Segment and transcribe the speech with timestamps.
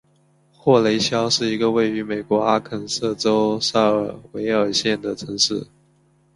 [0.57, 3.79] 霍雷肖是一个位于美国阿肯色州塞
[4.31, 5.67] 维尔县的城市。